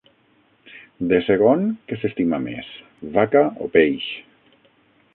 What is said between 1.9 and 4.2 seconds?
què s'estima més, vaca o peix?